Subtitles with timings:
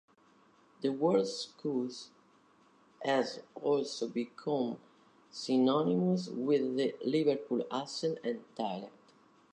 [0.81, 2.09] The word "Scouse"
[3.03, 4.79] has also become
[5.29, 9.13] synonymous with the Liverpool accent and dialect.